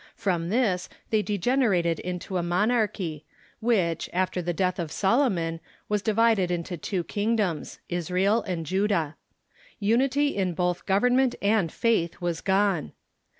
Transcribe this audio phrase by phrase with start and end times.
[0.15, 3.23] From this they degener ated into a monarchy,
[3.59, 9.15] which, after the death of Solomon, was divided into two kingdoms— Israel and Judah.
[9.79, 12.93] Unity in both government and faith was gone.